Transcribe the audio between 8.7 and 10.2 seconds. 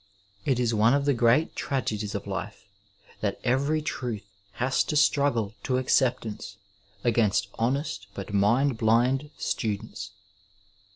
blind students.